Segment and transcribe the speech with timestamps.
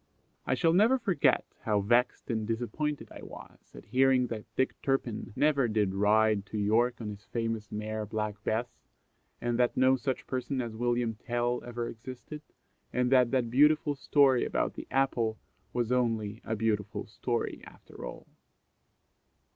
[0.47, 5.31] I shall never forget how vexed and disappointed I was at hearing that Dick Turpin
[5.35, 8.65] never did ride to York on his famous mare Black Bess,
[9.39, 12.41] and that no such person as William Tell ever existed,
[12.91, 15.37] and that that beautiful story about the apple
[15.71, 18.25] was only a beautiful story after all.